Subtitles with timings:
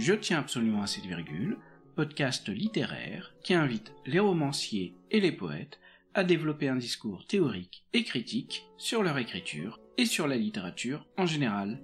[0.00, 1.58] Je tiens absolument à cette virgule,
[1.94, 5.78] podcast littéraire qui invite les romanciers et les poètes
[6.14, 11.26] à développer un discours théorique et critique sur leur écriture et sur la littérature en
[11.26, 11.82] général.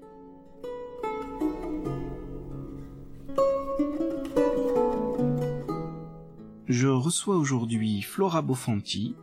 [6.68, 9.14] Je reçois aujourd'hui Flora Bofanti,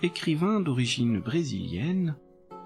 [0.00, 2.16] écrivain d'origine brésilienne,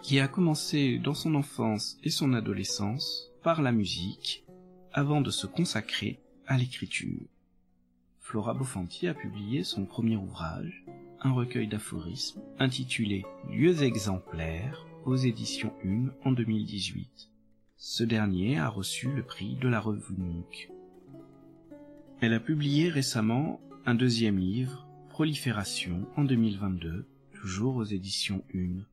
[0.01, 4.45] qui a commencé dans son enfance et son adolescence par la musique,
[4.93, 7.27] avant de se consacrer à l'écriture.
[8.21, 10.85] Flora Bofanti a publié son premier ouvrage,
[11.21, 17.31] un recueil d'aphorismes intitulé Lieux exemplaires aux éditions 1 en 2018.
[17.77, 20.17] Ce dernier a reçu le prix de la revue.
[22.21, 28.85] Elle a publié récemment un deuxième livre, Prolifération, en 2022, toujours aux éditions 1.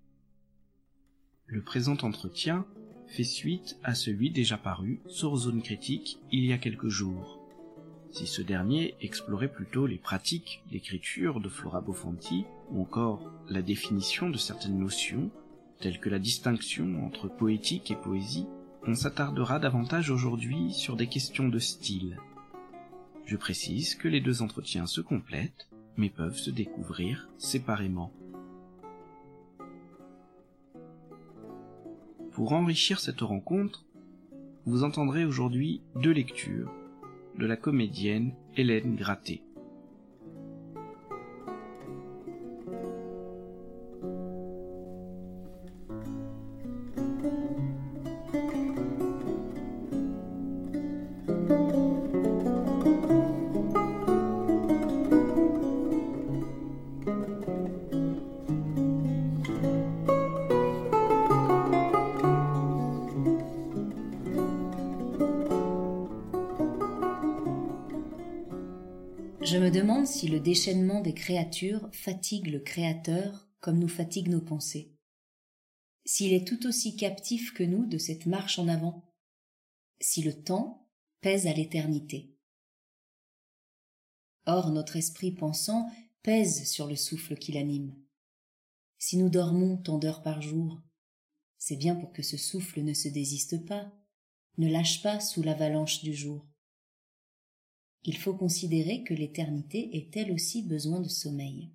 [1.45, 2.65] Le présent entretien
[3.09, 7.39] fait suite à celui déjà paru sur Zone Critique il y a quelques jours.
[8.11, 14.29] Si ce dernier explorait plutôt les pratiques d'écriture de Flora Bofanti, ou encore la définition
[14.29, 15.29] de certaines notions,
[15.79, 18.47] telles que la distinction entre poétique et poésie,
[18.87, 22.17] on s'attardera davantage aujourd'hui sur des questions de style,
[23.29, 28.11] je précise que les deux entretiens se complètent, mais peuvent se découvrir séparément.
[32.31, 33.85] Pour enrichir cette rencontre,
[34.65, 36.71] vous entendrez aujourd'hui deux lectures
[37.37, 39.41] de la comédienne Hélène Gratté.
[70.59, 74.93] Déchaînement des créatures fatigue le Créateur comme nous fatigue nos pensées.
[76.03, 79.09] S'il est tout aussi captif que nous de cette marche en avant.
[80.01, 80.85] Si le temps
[81.21, 82.35] pèse à l'éternité.
[84.47, 85.89] Or notre esprit pensant
[86.23, 87.95] pèse sur le souffle qui l'anime.
[88.97, 90.81] Si nous dormons tant d'heures par jour,
[91.57, 93.93] c'est bien pour que ce souffle ne se désiste pas,
[94.57, 96.45] ne lâche pas sous l'avalanche du jour
[98.03, 101.71] il faut considérer que l'éternité est elle aussi besoin de sommeil.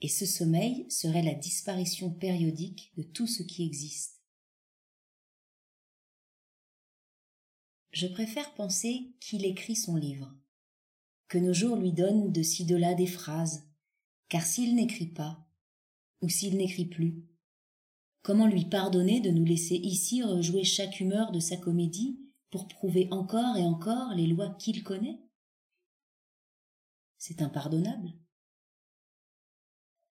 [0.00, 4.20] Et ce sommeil serait la disparition périodique de tout ce qui existe.
[7.92, 10.34] Je préfère penser qu'il écrit son livre,
[11.28, 13.66] que nos jours lui donnent de ci de là des phrases,
[14.28, 15.48] car s'il n'écrit pas,
[16.20, 17.24] ou s'il n'écrit plus,
[18.22, 22.20] comment lui pardonner de nous laisser ici rejouer chaque humeur de sa comédie
[22.50, 25.18] pour prouver encore et encore les lois qu'il connaît?
[27.26, 28.12] C'est impardonnable.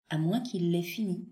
[0.09, 1.27] À moins qu'il l'ait fini,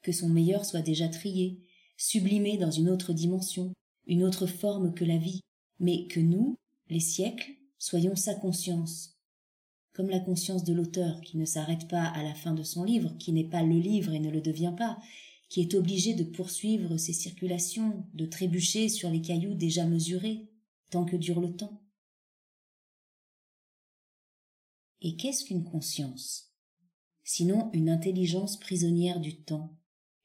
[0.00, 1.62] que son meilleur soit déjà trié,
[1.98, 3.74] sublimé dans une autre dimension,
[4.06, 5.40] une autre forme que la vie,
[5.78, 6.56] mais que nous,
[6.88, 9.18] les siècles, soyons sa conscience,
[9.92, 13.14] comme la conscience de l'auteur qui ne s'arrête pas à la fin de son livre,
[13.18, 14.98] qui n'est pas le livre et ne le devient pas,
[15.50, 20.48] qui est obligé de poursuivre ses circulations, de trébucher sur les cailloux déjà mesurés,
[20.90, 21.82] tant que dure le temps.
[25.00, 26.52] Et qu'est-ce qu'une conscience?
[27.22, 29.76] Sinon une intelligence prisonnière du temps,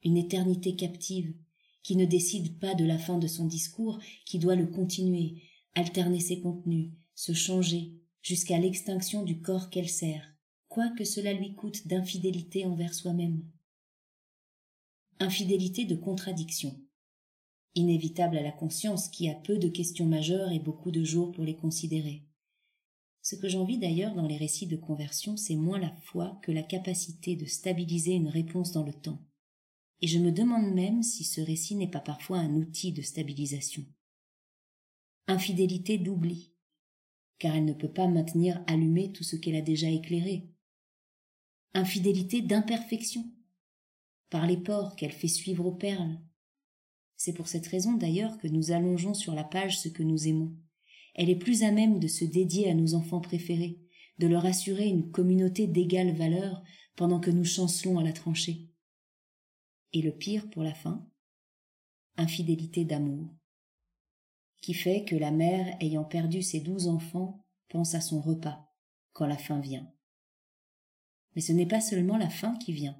[0.03, 1.35] une éternité captive,
[1.83, 5.43] qui ne décide pas de la fin de son discours, qui doit le continuer,
[5.75, 10.33] alterner ses contenus, se changer, jusqu'à l'extinction du corps qu'elle sert,
[10.69, 13.45] quoi que cela lui coûte d'infidélité envers soi-même.
[15.19, 16.81] Infidélité de contradiction,
[17.75, 21.43] inévitable à la conscience qui a peu de questions majeures et beaucoup de jours pour
[21.43, 22.23] les considérer.
[23.23, 26.61] Ce que j'envie d'ailleurs dans les récits de conversion, c'est moins la foi que la
[26.61, 29.25] capacité de stabiliser une réponse dans le temps.
[30.01, 33.85] Et je me demande même si ce récit n'est pas parfois un outil de stabilisation.
[35.27, 36.51] Infidélité d'oubli,
[37.39, 40.49] car elle ne peut pas maintenir allumé tout ce qu'elle a déjà éclairé.
[41.73, 43.25] Infidélité d'imperfection,
[44.29, 46.19] par les ports qu'elle fait suivre aux perles.
[47.15, 50.53] C'est pour cette raison d'ailleurs que nous allongeons sur la page ce que nous aimons
[51.13, 53.79] elle est plus à même de se dédier à nos enfants préférés,
[54.19, 56.63] de leur assurer une communauté d'égale valeur
[56.95, 58.69] pendant que nous chancelons à la tranchée.
[59.93, 61.07] Et le pire pour la fin,
[62.17, 63.29] infidélité d'amour,
[64.61, 68.71] qui fait que la mère ayant perdu ses douze enfants pense à son repas
[69.11, 69.91] quand la faim vient.
[71.35, 72.97] Mais ce n'est pas seulement la faim qui vient.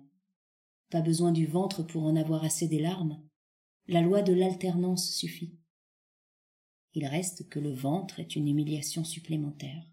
[0.89, 3.23] Pas besoin du ventre pour en avoir assez des larmes.
[3.87, 5.57] La loi de l'alternance suffit
[6.93, 9.83] Il reste que le ventre est une humiliation supplémentaire.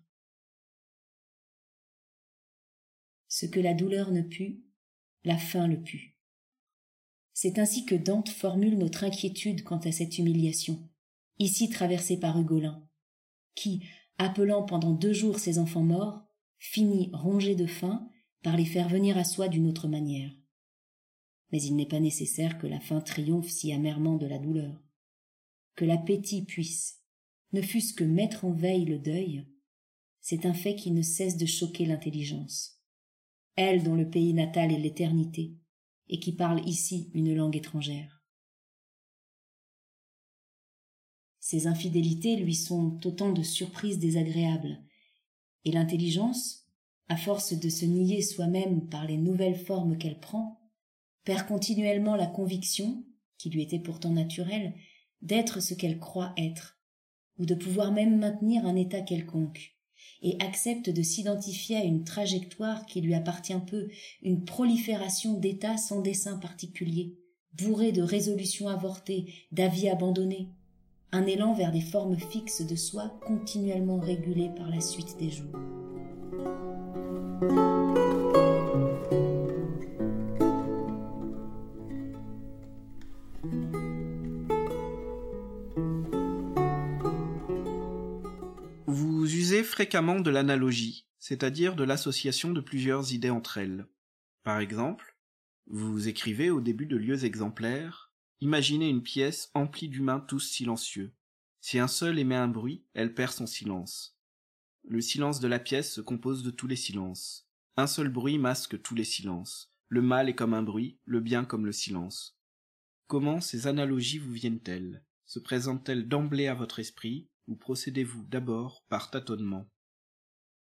[3.29, 4.64] Ce que la douleur ne put,
[5.25, 6.17] la faim le put.
[7.32, 10.91] C'est ainsi que Dante formule notre inquiétude quant à cette humiliation,
[11.38, 12.87] ici traversée par Hugolin,
[13.55, 13.82] qui,
[14.19, 16.23] appelant pendant deux jours ses enfants morts,
[16.58, 18.11] finit rongé de faim
[18.43, 20.32] par les faire venir à soi d'une autre manière.
[21.50, 24.82] Mais il n'est pas nécessaire que la faim triomphe si amèrement de la douleur.
[25.75, 27.01] Que l'appétit puisse,
[27.53, 29.47] ne fût-ce que mettre en veille le deuil,
[30.21, 32.81] c'est un fait qui ne cesse de choquer l'intelligence.
[33.57, 35.57] Elle dont le pays natal est l'éternité,
[36.09, 38.25] et qui parle ici une langue étrangère.
[41.41, 44.79] Ces infidélités lui sont autant de surprises désagréables,
[45.65, 46.67] et l'intelligence,
[47.09, 50.61] à force de se nier soi-même par les nouvelles formes qu'elle prend,
[51.25, 53.05] perd continuellement la conviction,
[53.37, 54.75] qui lui était pourtant naturelle,
[55.23, 56.79] d'être ce qu'elle croit être,
[57.39, 59.75] ou de pouvoir même maintenir un état quelconque,
[60.23, 63.89] et accepte de s'identifier à une trajectoire qui lui appartient peu,
[64.23, 67.17] une prolifération d'états sans dessein particulier,
[67.55, 70.49] bourré de résolutions avortées, d'avis abandonnés,
[71.13, 75.51] un élan vers des formes fixes de soi continuellement régulées par la suite des jours.
[89.50, 93.87] Fréquemment de l'analogie, c'est-à-dire de l'association de plusieurs idées entre elles.
[94.44, 95.17] Par exemple,
[95.67, 101.12] vous écrivez au début de lieux exemplaires Imaginez une pièce emplie d'humains tous silencieux.
[101.61, 104.17] Si un seul émet un bruit, elle perd son silence.
[104.85, 107.49] Le silence de la pièce se compose de tous les silences.
[107.76, 109.75] Un seul bruit masque tous les silences.
[109.88, 112.38] Le mal est comme un bruit, le bien comme le silence.
[113.08, 115.05] Comment ces analogies vous viennent-elles?
[115.26, 119.69] Se présentent-elles d'emblée à votre esprit, ou procédez-vous d'abord par tâtonnement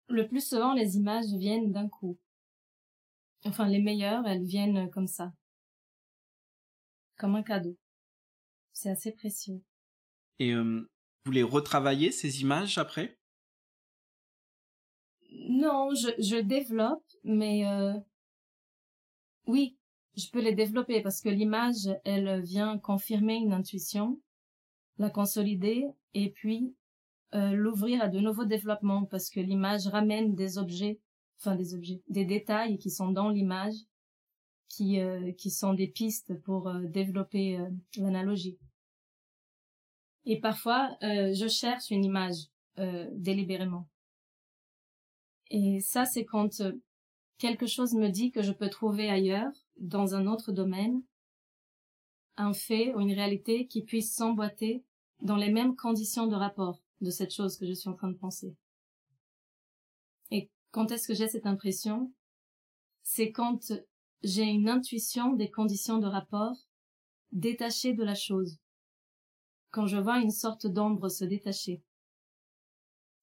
[0.07, 2.17] Le plus souvent, les images viennent d'un coup.
[3.45, 5.31] Enfin, les meilleures, elles viennent comme ça
[7.21, 7.77] comme un cadeau.
[8.73, 9.61] C'est assez précieux.
[10.39, 10.89] Et euh,
[11.23, 13.19] vous les retravaillez, ces images, après?
[15.47, 17.93] Non, je, je développe, mais euh,
[19.45, 19.77] oui,
[20.17, 24.19] je peux les développer parce que l'image, elle vient confirmer une intuition,
[24.97, 26.75] la consolider et puis
[27.33, 30.99] euh, l'ouvrir à de nouveaux développements parce que l'image ramène des objets,
[31.39, 33.75] enfin des objets, des détails qui sont dans l'image
[34.71, 38.57] qui, euh, qui sont des pistes pour euh, développer euh, l'analogie.
[40.25, 42.45] Et parfois, je cherche une image
[42.77, 43.89] délibérément.
[45.49, 46.61] Et ça, c'est quand
[47.39, 51.01] quelque chose me dit que je peux trouver ailleurs, dans un autre domaine,
[52.37, 54.83] un fait ou une réalité qui puisse s'emboîter
[55.21, 58.17] dans les mêmes conditions de rapport de cette chose que je suis en train de
[58.17, 58.55] penser.
[60.31, 62.11] Et quand est-ce que j'ai cette impression?
[63.03, 63.73] C'est quand
[64.23, 66.55] j'ai une intuition des conditions de rapport
[67.31, 68.57] détachée de la chose.
[69.71, 71.81] Quand je vois une sorte d'ombre se détacher.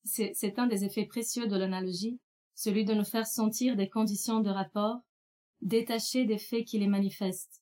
[0.04, 2.18] C'est un des effets précieux de l'analogie,
[2.54, 5.00] celui de nous faire sentir des conditions de rapport
[5.60, 7.57] détachées des faits qui les manifestent,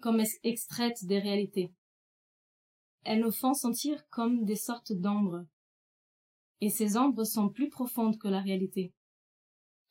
[0.00, 1.72] comme extraites des réalités.
[3.04, 5.44] Elles nous font sentir comme des sortes d'ombres.
[6.60, 8.92] Et ces ombres sont plus profondes que la réalité,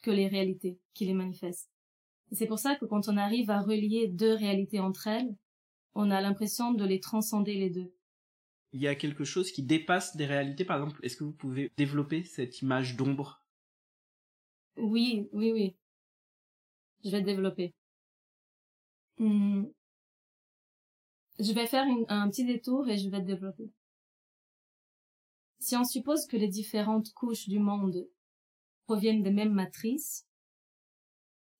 [0.01, 1.71] que les réalités qui les manifestent
[2.31, 5.35] c'est pour ça que quand on arrive à relier deux réalités entre elles,
[5.95, 7.91] on a l'impression de les transcender les deux.
[8.71, 11.71] Il y a quelque chose qui dépasse des réalités, par exemple, est-ce que vous pouvez
[11.75, 13.43] développer cette image d'ombre?
[14.77, 15.75] Oui, oui, oui.
[17.03, 17.73] Je vais développer.
[19.17, 19.65] Hmm.
[21.39, 23.71] Je vais faire un petit détour et je vais développer.
[25.59, 28.07] Si on suppose que les différentes couches du monde
[28.83, 30.27] proviennent des mêmes matrices,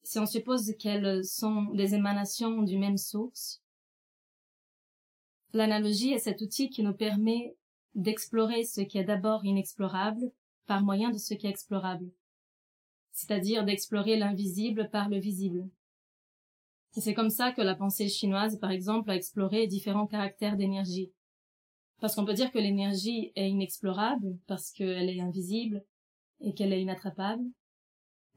[0.04, 3.62] si on suppose qu'elles sont des émanations du même source,
[5.54, 7.56] l'analogie est cet outil qui nous permet
[7.96, 10.32] d'explorer ce qui est d'abord inexplorable
[10.66, 12.12] par moyen de ce qui est explorable,
[13.12, 15.70] c'est-à-dire d'explorer l'invisible par le visible.
[16.91, 21.12] C'est comme ça que la pensée chinoise, par exemple, a exploré différents caractères d'énergie.
[22.00, 25.84] Parce qu'on peut dire que l'énergie est inexplorable parce qu'elle est invisible
[26.39, 27.43] et qu'elle est inattrapable.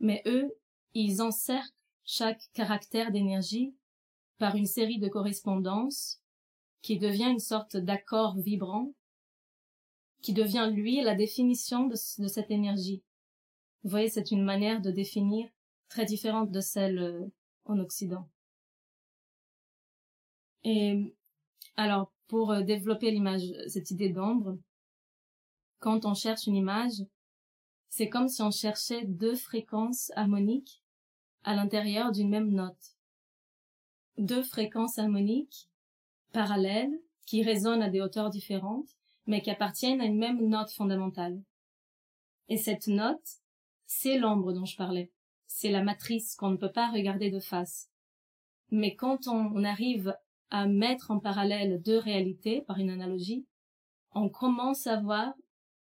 [0.01, 0.53] Mais eux,
[0.95, 1.73] ils encerclent
[2.05, 3.75] chaque caractère d'énergie
[4.39, 6.21] par une série de correspondances
[6.83, 8.93] qui devient une sorte d'accord vibrant,
[10.21, 13.03] qui devient lui la définition de, cette énergie.
[13.85, 15.49] Vous voyez, c'est une manière de définir
[15.89, 17.33] très différente de celle euh,
[17.65, 18.29] en Occident.
[20.65, 21.15] Et
[21.77, 24.59] Alors, pour euh, développer l'image, cette idée d'ombre,
[25.81, 27.03] quand on cherche une image,
[27.89, 30.83] c'est comme si on cherchait deux fréquences harmoniques
[31.45, 32.97] à l'intérieur d'une même note.
[34.17, 35.69] Deux fréquences harmoniques
[36.33, 41.43] parallèles qui résonnent à des hauteurs différentes, mais qui appartiennent à une même note fondamentale.
[42.49, 43.41] Et cette note,
[43.87, 45.11] c'est l'ombre dont je parlais.
[45.47, 47.91] C'est la matrice qu'on ne peut pas regarder de face.
[48.71, 50.17] Mais quand on arrive
[50.53, 53.47] à mettre en parallèle deux réalités par une analogie,
[54.13, 55.33] on commence à voir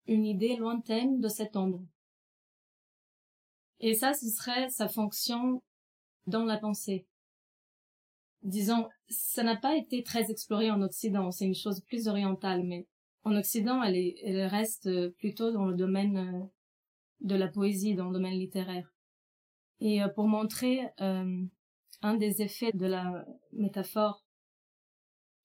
[0.06, 1.84] une idée lointaine de cette ombre.
[3.80, 5.62] Et ça, ce serait sa fonction
[6.26, 7.06] dans la pensée.
[8.42, 12.86] Disons, ça n'a pas été très exploré en Occident, c'est une chose plus orientale, mais
[13.24, 16.44] en Occident, elle, est, elle reste plutôt dans le domaine euh,
[17.20, 18.94] de la poésie, dans le domaine littéraire.
[19.80, 21.44] Et euh, pour montrer euh,
[22.00, 24.23] un des effets de la métaphore,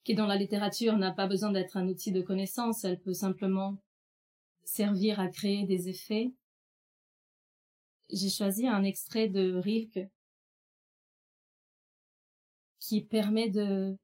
[0.03, 3.77] qui dans la littérature n'a pas besoin d'être un outil de connaissance, elle peut simplement
[4.63, 6.31] servir à créer des effets,
[8.11, 10.09] j'ai choisi un extrait de Rilke
[12.79, 13.97] qui permet de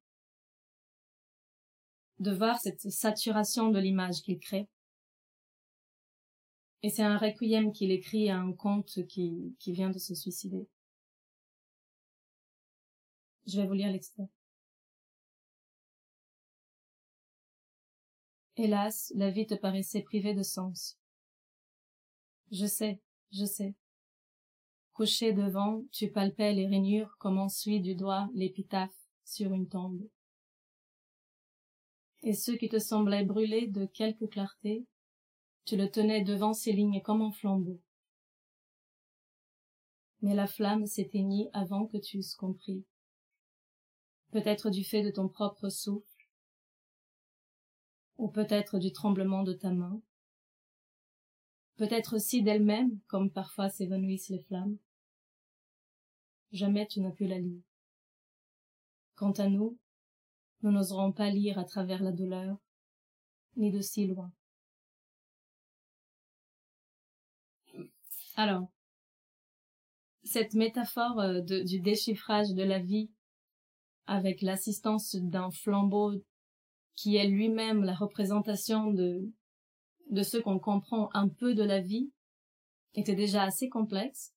[2.20, 4.70] de voir cette saturation de l'image qu'il crée.
[6.82, 10.66] Et c'est un requiem qu'il écrit à un conte qui, qui vient de se suicider.
[13.48, 14.30] Je vais vous lire l'extrait.
[18.58, 20.98] Hélas, la vie te paraissait privée de sens.
[22.52, 23.76] Je sais, je sais.
[24.94, 28.96] Couché devant, tu palpais les rainures comme on suit du doigt l'épitaphe
[29.26, 30.08] sur une tombe.
[32.24, 34.86] Et ceux qui te semblaient brûler de quelque clarté,
[35.66, 37.82] tu le tenais devant ces lignes comme un flambeau.
[40.22, 42.86] Mais la flamme s'éteignit avant que tu eusses compris.
[44.32, 46.15] Peut-être du fait de ton propre souffle,
[48.18, 50.02] ou peut-être du tremblement de ta main,
[51.78, 54.78] peut-être aussi d'elle-même, comme parfois s'évanouissent les flammes
[56.56, 57.62] jamais tu n'as pu la lire.
[59.16, 59.78] Quant à nous,
[60.62, 62.58] nous n'oserons pas lire à travers la douleur,
[63.56, 64.32] ni de si loin.
[68.36, 68.68] Alors,
[70.24, 73.10] cette métaphore euh, du déchiffrage de la vie
[74.08, 76.14] avec l'assistance d'un flambeau
[76.96, 79.30] qui est lui-même la représentation de,
[80.10, 82.12] de ce qu'on comprend un peu de la vie
[82.94, 84.36] était déjà assez complexe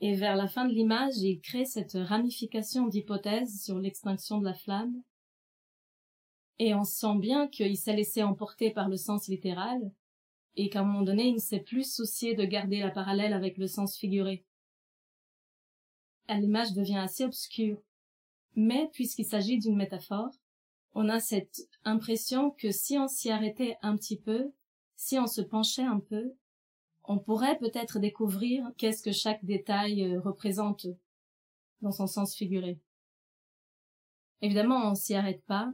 [0.00, 4.54] et vers la fin de l'image, il crée cette ramification d'hypothèses sur l'extinction de la
[4.54, 5.02] flamme.
[6.60, 9.92] Et on sent bien qu'il s'est laissé emporter par le sens littéral,
[10.54, 13.58] et qu'à un moment donné, il ne s'est plus soucié de garder la parallèle avec
[13.58, 14.44] le sens figuré.
[16.28, 17.80] L'image devient assez obscure.
[18.56, 20.30] Mais, puisqu'il s'agit d'une métaphore,
[20.94, 24.52] on a cette impression que si on s'y arrêtait un petit peu,
[24.96, 26.34] si on se penchait un peu,
[27.04, 30.86] on pourrait peut-être découvrir qu'est-ce que chaque détail euh, représente
[31.80, 32.78] dans son sens figuré.
[34.42, 35.72] Évidemment, on s'y arrête pas,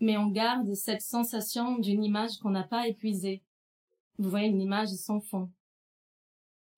[0.00, 3.42] mais on garde cette sensation d'une image qu'on n'a pas épuisée.
[4.18, 5.50] Vous voyez une image sans fond.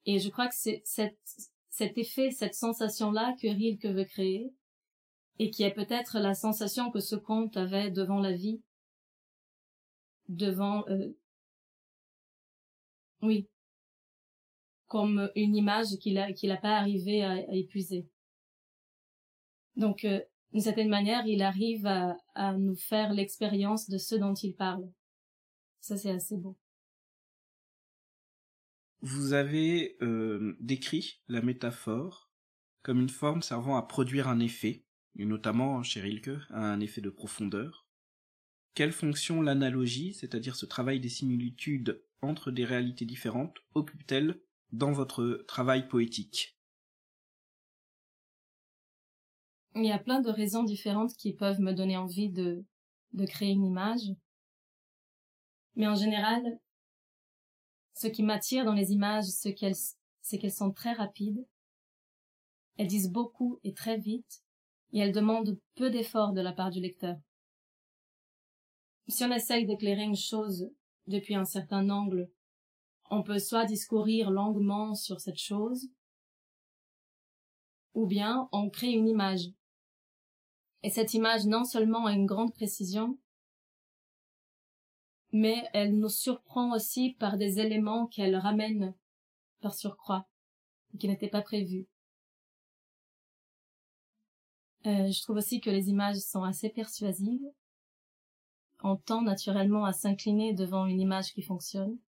[0.06, 4.52] Et je crois que c'est cet effet, cette sensation-là que Rilke veut créer,
[5.38, 8.61] et qui est peut-être la sensation que ce conte avait devant la vie,
[10.28, 11.16] devant, euh,
[13.23, 13.49] oui,
[14.87, 18.09] comme une image qu'il n'a pas arrivé à, épuiser.
[19.76, 20.21] Donc, euh,
[20.52, 24.90] d'une certaine manière, il arrive à, à nous faire l'expérience de ce dont il parle.
[25.80, 26.57] Ça, c'est assez beau.
[29.00, 32.33] Vous avez euh, décrit la métaphore
[32.83, 34.85] comme une forme servant à produire un effet,
[35.18, 37.87] et notamment chez Rilke, un effet de profondeur.
[38.75, 45.44] Quelle fonction l'analogie, c'est-à-dire ce travail des similitudes entre des réalités différentes, occupe-t-elle dans votre
[45.48, 46.56] travail poétique?
[49.75, 52.64] Il y a plein de raisons différentes qui peuvent me donner envie de,
[53.12, 54.00] de créer une image.
[55.76, 56.42] Mais en général,
[57.94, 61.44] ce qui m'attire dans les images, c'est qu'elles sont très rapides.
[62.76, 64.42] Elles disent beaucoup et très vite,
[64.92, 67.16] et elles demandent peu d'efforts de la part du lecteur.
[69.09, 70.71] Si on essaye d'éclairer une chose
[71.07, 72.30] depuis un certain angle
[73.11, 75.88] on peut soit discourir longuement sur cette chose,
[77.95, 79.49] ou bien on crée une image.
[80.83, 83.18] Et cette image non seulement a une grande précision,
[85.33, 88.95] mais elle nous surprend aussi par des éléments qu'elle ramène
[89.61, 90.28] par surcroît,
[90.99, 91.87] qui n'étaient pas prévus.
[94.88, 97.47] Euh, je trouve aussi que les images sont assez persuasives,
[98.83, 101.99] on tend naturellement à s'incliner devant une image qui fonctionne.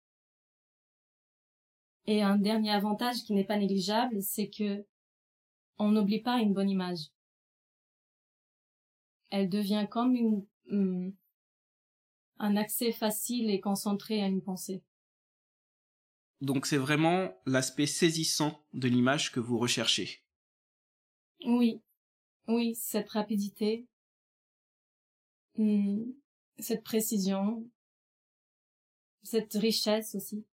[2.06, 4.86] Et un dernier avantage qui n'est pas négligeable, c'est que
[5.78, 7.10] on n'oublie pas une bonne image.
[9.28, 11.14] Elle devient comme une, hum,
[12.38, 14.82] un accès facile et concentré à une pensée.
[16.40, 20.24] Donc c'est vraiment l'aspect saisissant de l'image que vous recherchez.
[21.44, 21.82] Oui,
[22.48, 23.86] oui, cette rapidité,
[25.58, 26.14] hum,
[26.58, 27.68] cette précision,
[29.22, 30.44] cette richesse aussi.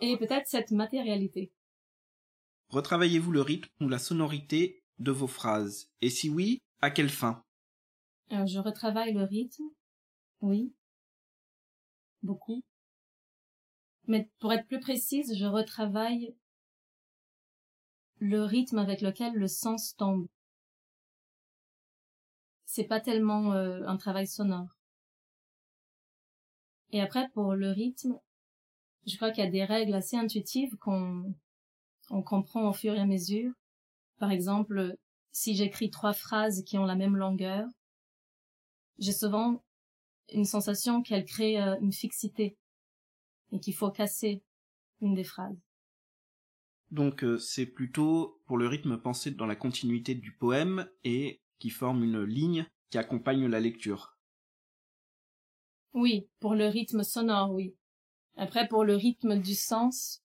[0.00, 1.52] Et peut-être cette matérialité.
[2.68, 7.42] Retravaillez-vous le rythme ou la sonorité de vos phrases Et si oui, à quelle fin?
[8.30, 9.64] Alors, je retravaille le rythme,
[10.40, 10.72] oui,
[12.22, 12.62] beaucoup.
[14.06, 16.34] Mais pour être plus précise, je retravaille
[18.18, 20.26] le rythme avec lequel le sens tombe.
[22.66, 24.76] C'est pas tellement euh, un travail sonore.
[26.90, 28.18] Et après, pour le rythme,
[29.06, 31.34] je crois qu'il y a des règles assez intuitives qu'on
[32.10, 33.52] on comprend au fur et à mesure.
[34.18, 34.96] Par exemple,
[35.32, 37.66] si j'écris trois phrases qui ont la même longueur,
[38.98, 39.62] j'ai souvent
[40.32, 42.56] une sensation qu'elles créent euh, une fixité
[43.52, 44.42] et qu'il faut casser
[45.00, 45.56] une des phrases.
[46.90, 51.70] Donc euh, c'est plutôt pour le rythme pensé dans la continuité du poème et qui
[51.70, 54.16] forme une ligne qui accompagne la lecture.
[55.92, 57.74] Oui, pour le rythme sonore, oui.
[58.36, 60.22] Après, pour le rythme du sens,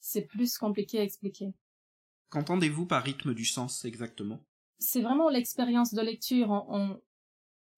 [0.00, 1.54] c'est plus compliqué à expliquer.
[2.30, 4.44] Qu'entendez-vous par rythme du sens exactement?
[4.78, 6.96] C'est vraiment l'expérience de lecture en,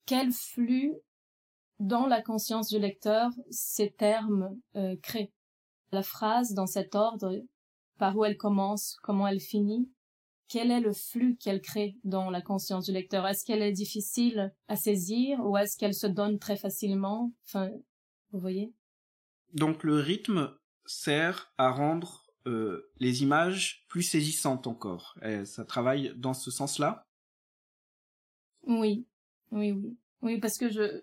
[0.06, 0.94] quel flux
[1.78, 5.32] dans la conscience du lecteur ces termes euh, créent.
[5.92, 7.38] La phrase dans cet ordre,
[7.98, 9.88] par où elle commence, comment elle finit,
[10.48, 13.26] quel est le flux qu'elle crée dans la conscience du lecteur?
[13.26, 17.32] Est-ce qu'elle est difficile à saisir ou est-ce qu'elle se donne très facilement?
[17.44, 17.70] Enfin,
[18.30, 18.72] vous voyez?
[19.54, 25.18] Donc le rythme sert à rendre euh, les images plus saisissantes encore.
[25.22, 27.02] Et ça travaille dans ce sens-là?
[28.62, 29.06] Oui,
[29.50, 29.96] oui, oui.
[30.22, 31.02] Oui, parce que je,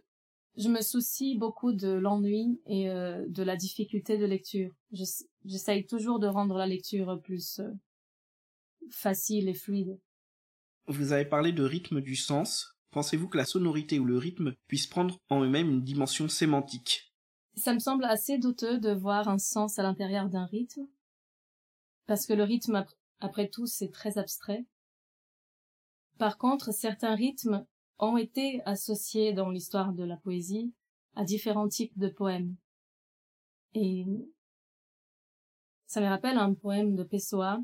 [0.55, 4.71] je me soucie beaucoup de l'ennui et euh, de la difficulté de lecture.
[5.45, 7.71] J'essaye toujours de rendre la lecture plus euh,
[8.91, 9.99] facile et fluide.
[10.87, 12.77] Vous avez parlé de rythme du sens.
[12.91, 17.13] Pensez-vous que la sonorité ou le rythme puisse prendre en eux-mêmes une dimension sémantique?
[17.55, 20.87] Ça me semble assez douteux de voir un sens à l'intérieur d'un rythme,
[22.05, 22.85] parce que le rythme,
[23.19, 24.65] après tout, c'est très abstrait.
[26.17, 27.65] Par contre, certains rythmes
[28.05, 30.73] ont été associés dans l'histoire de la poésie
[31.15, 32.55] à différents types de poèmes.
[33.73, 34.05] Et
[35.87, 37.59] ça me rappelle un poème de Pessoa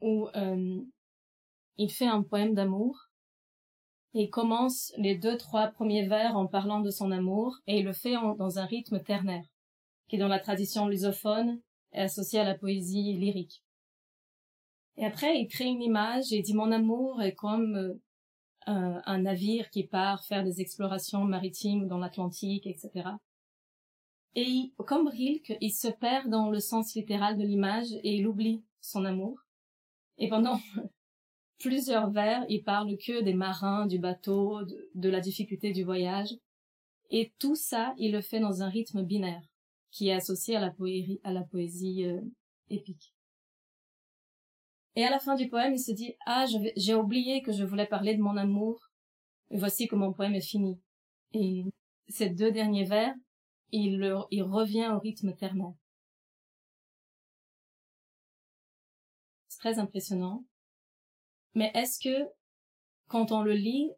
[0.00, 0.82] où euh,
[1.78, 3.06] il fait un poème d'amour
[4.18, 7.92] il commence les deux, trois premiers vers en parlant de son amour, et il le
[7.92, 9.44] fait dans un rythme ternaire,
[10.08, 11.60] qui dans la tradition lusophone
[11.92, 13.62] est associé à la poésie lyrique.
[14.96, 18.00] Et après, il crée une image et dit mon amour est comme
[18.68, 23.10] euh, un, navire qui part faire des explorations maritimes dans l'Atlantique, etc.
[24.34, 28.64] Et comme Rilke, il se perd dans le sens littéral de l'image et il oublie
[28.80, 29.38] son amour.
[30.18, 30.60] Et pendant
[31.58, 34.60] plusieurs vers, il parle que des marins, du bateau,
[34.94, 36.34] de, la difficulté du voyage.
[37.10, 39.48] Et tout ça, il le fait dans un rythme binaire,
[39.90, 42.20] qui est associé à la, poésie, à la poésie euh,
[42.68, 43.15] épique.
[44.96, 47.86] Et à la fin du poème, il se dit, ah, j'ai oublié que je voulais
[47.86, 48.90] parler de mon amour.
[49.50, 50.80] Et voici que mon poème est fini.
[51.34, 51.64] Et
[52.08, 53.14] ces deux derniers vers,
[53.72, 54.02] il,
[54.42, 55.74] revient au rythme ternaire.
[59.48, 60.46] C'est très impressionnant.
[61.54, 62.30] Mais est-ce que,
[63.08, 63.90] quand on le lit,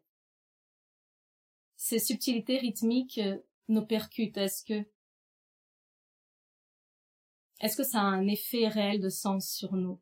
[1.77, 3.37] ces subtilités rythmiques euh,
[3.69, 4.37] nous percutent?
[4.37, 4.85] Est-ce que,
[7.61, 9.99] est-ce que ça a un effet réel de sens sur nous?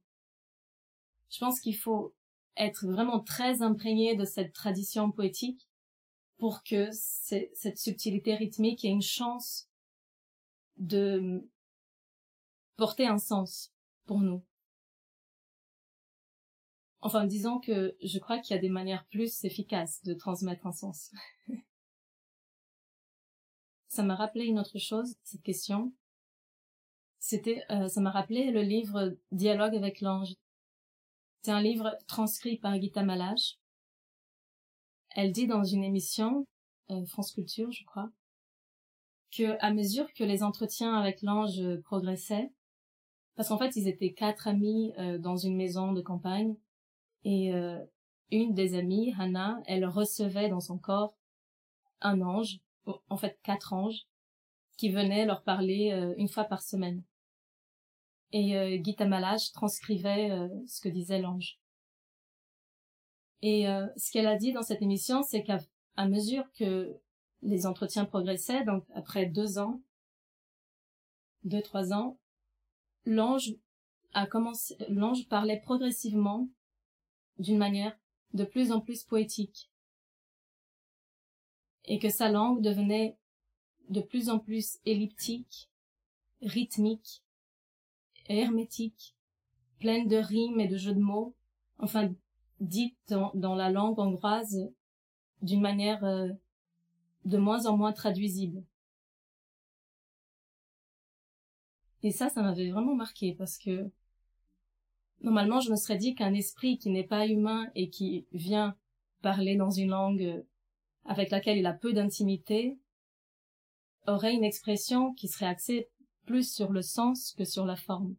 [1.30, 2.16] Je pense qu'il faut
[2.56, 5.68] être vraiment très imprégné de cette tradition poétique
[6.38, 9.68] pour que cette subtilité rythmique ait une chance
[10.78, 11.50] de
[12.76, 13.74] porter un sens
[14.06, 14.44] pour nous.
[17.02, 20.72] Enfin, disons que je crois qu'il y a des manières plus efficaces de transmettre un
[20.72, 21.12] sens.
[23.88, 25.94] ça m'a rappelé une autre chose, cette question.
[27.20, 30.36] C'était, euh, ça m'a rappelé le livre Dialogue avec l'ange.
[31.42, 33.58] C'est un livre transcrit par Gita Malache.
[35.12, 36.46] Elle dit dans une émission,
[36.92, 38.10] euh, France Culture, je crois,
[39.32, 42.52] que à mesure que les entretiens avec l'ange progressaient,
[43.36, 46.56] parce qu'en fait ils étaient quatre amis euh, dans une maison de campagne,
[47.24, 47.84] et euh,
[48.32, 51.18] une des amies, Hannah, elle recevait dans son corps
[52.02, 52.60] un ange,
[53.10, 54.06] en fait quatre anges,
[54.78, 57.04] qui venaient leur parler une fois par semaine.
[58.32, 61.60] Et euh, Gita Malach transcrivait euh, ce que disait l'ange.
[63.42, 65.60] Et euh, ce qu'elle a dit dans cette émission, c'est qu'à
[66.08, 66.96] mesure que
[67.42, 69.82] les entretiens progressaient, donc après deux ans,
[71.44, 72.18] deux, trois ans,
[73.06, 73.54] l'ange
[74.14, 76.50] a commencé, l'ange parlait progressivement
[77.38, 77.98] d'une manière
[78.34, 79.72] de plus en plus poétique.
[81.86, 83.18] Et que sa langue devenait
[83.90, 85.70] de plus en plus elliptique,
[86.42, 87.24] rythmique,
[88.30, 89.16] hermétique,
[89.80, 91.36] pleine de rimes et de jeux de mots,
[91.80, 92.14] enfin
[92.60, 94.72] dite dans, la langue hongroise
[95.42, 96.30] d'une manière euh,
[97.26, 98.64] de moins en moins traduisible.
[102.04, 103.90] Et ça, ça m'avait vraiment marqué parce que
[105.22, 108.76] normalement, je me serais dit qu'un esprit qui n'est pas humain et qui vient
[109.22, 110.44] parler dans une langue
[111.06, 112.78] avec laquelle il a peu d'intimité
[114.06, 115.90] aurait une expression qui serait axée
[116.28, 118.16] plus sur le sens que sur la forme.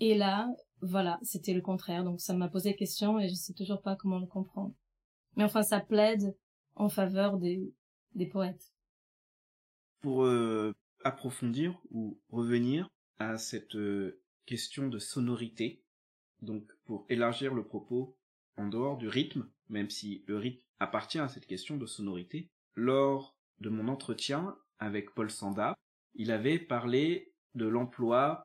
[0.00, 0.52] Et là,
[0.82, 2.04] voilà, c'était le contraire.
[2.04, 4.74] Donc ça m'a posé question et je sais toujours pas comment le comprendre.
[5.36, 6.36] Mais enfin, ça plaide
[6.74, 7.72] en faveur des,
[8.14, 8.72] des poètes.
[10.00, 15.82] Pour euh, approfondir ou revenir à cette euh, question de sonorité,
[16.42, 18.16] donc pour élargir le propos
[18.56, 23.36] en dehors du rythme, même si le rythme appartient à cette question de sonorité, lors
[23.60, 25.78] de mon entretien avec Paul Sanda,
[26.14, 28.42] il avait parlé de l'emploi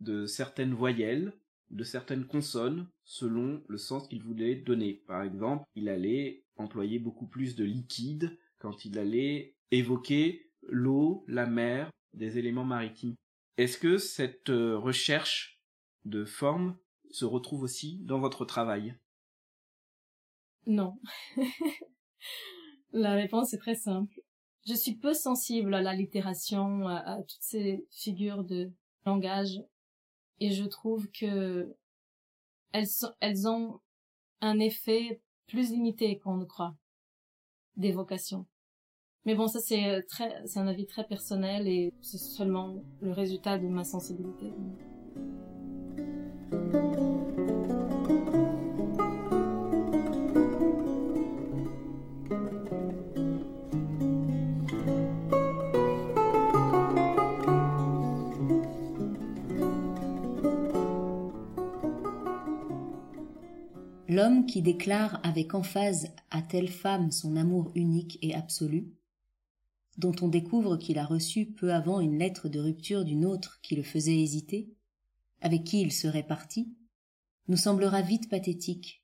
[0.00, 1.32] de certaines voyelles
[1.72, 5.02] de certaines consonnes selon le sens qu'il voulait donner.
[5.06, 11.46] Par exemple, il allait employer beaucoup plus de liquide quand il allait évoquer l'eau, la
[11.46, 13.14] mer, des éléments maritimes.
[13.56, 15.60] Est-ce que cette euh, recherche
[16.04, 16.76] de forme
[17.10, 18.94] se retrouve aussi dans votre travail?
[20.66, 20.98] Non.
[22.92, 24.21] la réponse est très simple.
[24.66, 28.70] Je suis peu sensible à l'allitération, à toutes ces figures de
[29.04, 29.60] langage
[30.38, 31.74] et je trouve que
[32.72, 33.80] elles, ont
[34.40, 36.74] un effet plus limité qu'on ne croit
[37.76, 38.46] d'évocation.
[39.24, 43.58] Mais bon, ça c'est très, c'est un avis très personnel et c'est seulement le résultat
[43.58, 44.52] de ma sensibilité.
[64.14, 68.92] L'homme qui déclare avec emphase à telle femme son amour unique et absolu,
[69.96, 73.74] dont on découvre qu'il a reçu peu avant une lettre de rupture d'une autre qui
[73.74, 74.68] le faisait hésiter,
[75.40, 76.74] avec qui il serait parti,
[77.48, 79.02] nous semblera vite pathétique,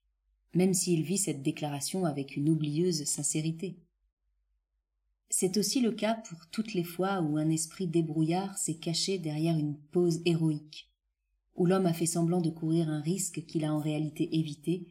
[0.52, 3.78] même s'il vit cette déclaration avec une oublieuse sincérité.
[5.30, 9.56] C'est aussi le cas pour toutes les fois où un esprit débrouillard s'est caché derrière
[9.56, 10.90] une pose héroïque,
[11.56, 14.86] où l'homme a fait semblant de courir un risque qu'il a en réalité évité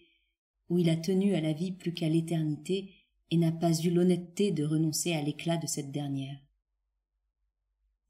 [0.69, 2.93] où il a tenu à la vie plus qu'à l'éternité
[3.32, 6.38] et n'a pas eu l'honnêteté de renoncer à l'éclat de cette dernière.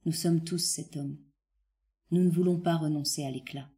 [0.05, 1.17] Nous sommes tous cet homme.
[2.11, 3.69] Nous ne voulons pas renoncer à l'éclat.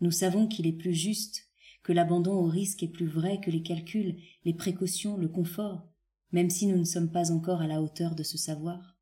[0.00, 1.48] Nous savons qu'il est plus juste,
[1.82, 5.88] que l'abandon au risque est plus vrai que les calculs, les précautions, le confort,
[6.32, 8.96] même si nous ne sommes pas encore à la hauteur de ce savoir.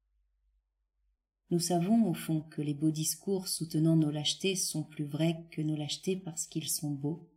[1.50, 5.62] Nous savons, au fond, que les beaux discours soutenant nos lâchetés sont plus vrais que
[5.62, 7.28] nos lâchetés parce qu'ils sont beaux,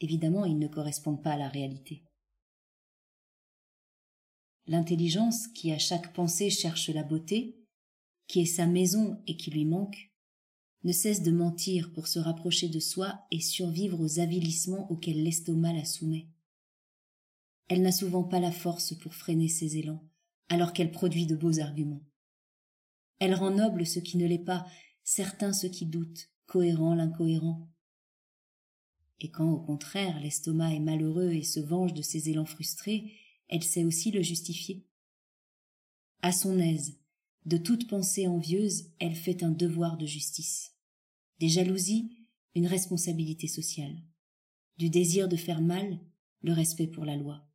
[0.00, 2.04] évidemment ils ne correspondent pas à la réalité.
[4.66, 7.56] L'intelligence qui à chaque pensée cherche la beauté,
[8.26, 10.10] qui est sa maison et qui lui manque,
[10.84, 15.72] ne cesse de mentir pour se rapprocher de soi et survivre aux avilissements auxquels l'estomac
[15.72, 16.28] la soumet.
[17.68, 20.02] Elle n'a souvent pas la force pour freiner ses élans,
[20.48, 22.02] alors qu'elle produit de beaux arguments.
[23.18, 24.66] Elle rend noble ce qui ne l'est pas,
[25.04, 27.69] certain ce qui doute, cohérent l'incohérent,
[29.20, 33.12] et quand, au contraire, l'estomac est malheureux et se venge de ses élans frustrés,
[33.48, 34.86] elle sait aussi le justifier.
[36.22, 36.98] À son aise,
[37.46, 40.74] de toute pensée envieuse, elle fait un devoir de justice.
[41.38, 42.10] Des jalousies,
[42.54, 43.96] une responsabilité sociale.
[44.78, 46.00] Du désir de faire mal,
[46.42, 47.46] le respect pour la loi.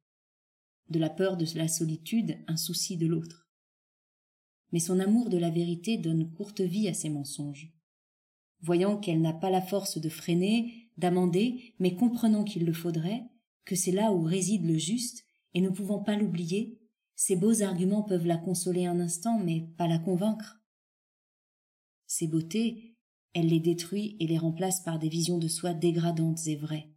[0.90, 3.50] De la peur de la solitude, un souci de l'autre.
[4.72, 7.72] Mais son amour de la vérité donne courte vie à ses mensonges.
[8.62, 13.24] Voyant qu'elle n'a pas la force de freiner, d'amender, mais comprenant qu'il le faudrait,
[13.66, 16.80] que c'est là où réside le juste, et ne pouvant pas l'oublier,
[17.16, 20.62] ces beaux arguments peuvent la consoler un instant, mais pas la convaincre.
[22.08, 22.98] Ces beautés,
[23.34, 26.90] Elle les détruit et les remplace par des visions de soi dégradantes et vraies.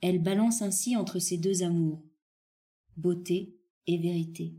[0.00, 2.04] Elle balance ainsi entre ces deux amours,
[2.96, 4.54] beauté et vérité,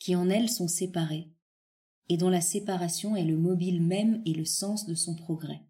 [0.00, 1.30] qui en elle sont séparés,
[2.08, 5.62] et dont la séparation est le mobile même et le sens de son progrès.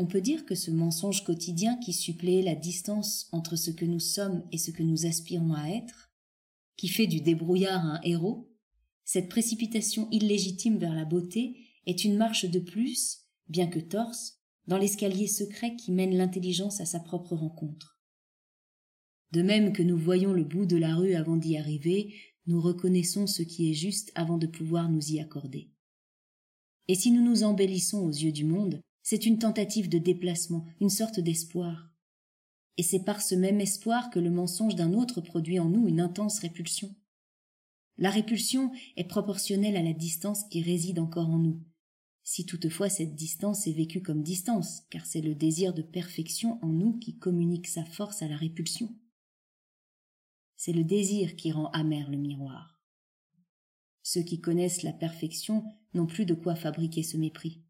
[0.00, 4.00] On peut dire que ce mensonge quotidien qui suppléait la distance entre ce que nous
[4.00, 6.10] sommes et ce que nous aspirons à être,
[6.78, 8.50] qui fait du débrouillard un héros,
[9.04, 14.78] cette précipitation illégitime vers la beauté est une marche de plus, bien que torse, dans
[14.78, 18.00] l'escalier secret qui mène l'intelligence à sa propre rencontre.
[19.32, 22.14] De même que nous voyons le bout de la rue avant d'y arriver,
[22.46, 25.68] nous reconnaissons ce qui est juste avant de pouvoir nous y accorder.
[26.88, 30.90] Et si nous nous embellissons aux yeux du monde, c'est une tentative de déplacement, une
[30.90, 31.90] sorte d'espoir.
[32.76, 36.00] Et c'est par ce même espoir que le mensonge d'un autre produit en nous une
[36.00, 36.94] intense répulsion.
[37.98, 41.60] La répulsion est proportionnelle à la distance qui réside encore en nous,
[42.22, 46.68] si toutefois cette distance est vécue comme distance, car c'est le désir de perfection en
[46.68, 48.94] nous qui communique sa force à la répulsion.
[50.56, 52.78] C'est le désir qui rend amer le miroir.
[54.02, 57.62] Ceux qui connaissent la perfection n'ont plus de quoi fabriquer ce mépris.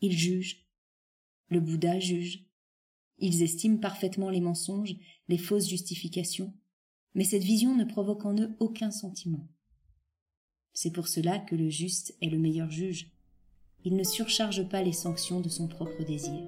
[0.00, 0.66] Ils jugent.
[1.48, 2.44] Le Bouddha juge.
[3.18, 4.94] Ils estiment parfaitement les mensonges,
[5.28, 6.54] les fausses justifications,
[7.14, 9.48] mais cette vision ne provoque en eux aucun sentiment.
[10.72, 13.10] C'est pour cela que le juste est le meilleur juge.
[13.84, 16.46] Il ne surcharge pas les sanctions de son propre désir.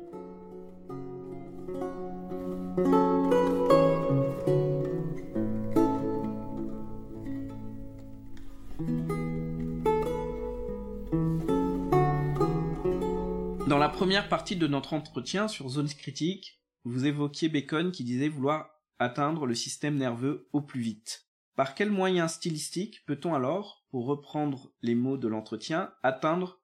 [13.70, 18.28] Dans la première partie de notre entretien sur zones critiques, vous évoquiez Bacon qui disait
[18.28, 21.28] vouloir atteindre le système nerveux au plus vite.
[21.54, 26.60] Par quels moyens stylistiques peut-on alors, pour reprendre les mots de l'entretien, atteindre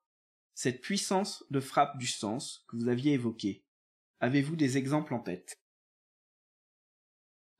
[0.53, 3.63] cette puissance de frappe du sens que vous aviez évoquée?
[4.19, 5.61] Avez-vous des exemples en tête?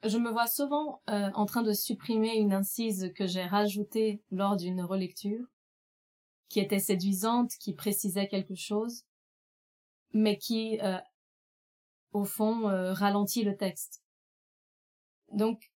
[0.03, 4.57] Je me vois souvent euh, en train de supprimer une incise que j'ai rajoutée lors
[4.57, 5.45] d'une relecture,
[6.49, 9.06] qui était séduisante, qui précisait quelque chose,
[10.13, 10.97] mais qui, euh,
[12.11, 14.03] au fond, euh, ralentit le texte.
[15.31, 15.71] Donc,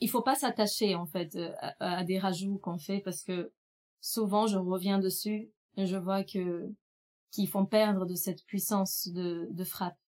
[0.00, 3.52] il faut pas s'attacher en fait euh, à, des rajouts qu'on fait parce que
[4.00, 6.68] souvent je reviens dessus et je vois que
[7.30, 9.98] qu'ils font perdre de cette puissance de, de frappe.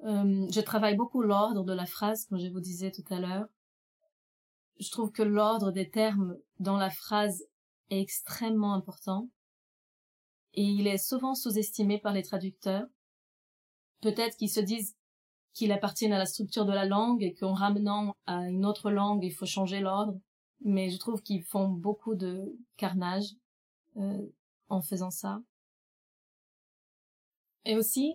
[0.00, 3.46] je travaille beaucoup l'ordre de la phrase, comme je vous disais tout à l'heure.
[4.80, 7.44] Je trouve que l'ordre des termes dans la phrase
[7.90, 9.28] est extrêmement important
[10.54, 12.86] et il est souvent sous-estimé par les traducteurs.
[14.00, 14.96] Peut-être qu'ils se disent
[15.52, 19.24] qu'il appartient à la structure de la langue et qu'en ramenant à une autre langue,
[19.24, 20.18] il faut changer l'ordre.
[20.60, 23.34] Mais je trouve qu'ils font beaucoup de carnage
[23.96, 24.26] euh,
[24.68, 25.42] en faisant ça.
[27.64, 28.14] Et aussi,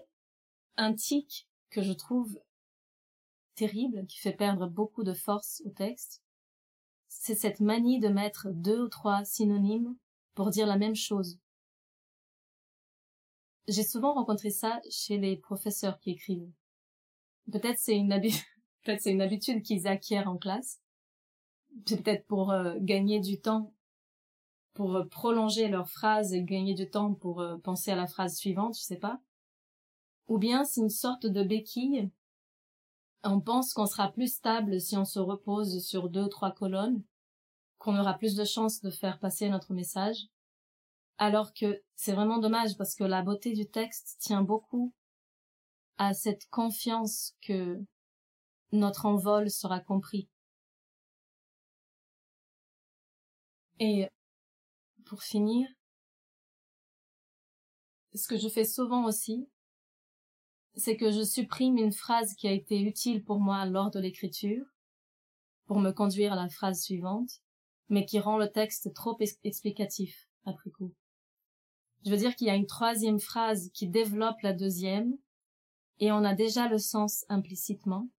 [0.78, 2.40] un tic que je trouve
[3.56, 6.24] terrible, qui fait perdre beaucoup de force au texte,
[7.08, 9.96] c'est cette manie de mettre deux ou trois synonymes
[10.36, 11.40] pour dire la même chose
[13.70, 16.52] j'ai souvent rencontré ça chez les professeurs qui écrivent.
[17.52, 18.12] Peut-être c'est une
[19.22, 20.80] habitude, qu'ils acquièrent en classe.
[21.86, 23.74] peut-être pour euh, gagner du temps,
[24.74, 28.36] pour euh, prolonger leur phrase et gagner du temps pour euh, penser à la phrase
[28.36, 29.22] suivante, je sais pas.
[30.28, 32.10] Ou bien c'est une sorte de béquille.
[33.24, 37.04] On pense qu'on sera plus stable si on se repose sur deux ou trois colonnes,
[37.78, 40.30] qu'on aura plus de chances de faire passer notre message
[41.20, 44.94] alors que c'est vraiment dommage parce que la beauté du texte tient beaucoup
[45.98, 47.78] à cette confiance que
[48.72, 50.30] notre envol sera compris.
[53.80, 54.08] Et
[55.06, 55.68] pour finir,
[58.16, 59.50] ce que je fais souvent aussi,
[60.76, 64.66] c'est que je supprime une phrase qui a été utile pour moi lors de l'écriture,
[65.66, 67.42] pour me conduire à la phrase suivante,
[67.90, 70.94] mais qui rend le texte trop explicatif après coup.
[72.06, 75.18] Je veux dire qu'il y a une troisième phrase qui développe la deuxième,
[76.00, 78.10] et on a déjà le sens implicitement.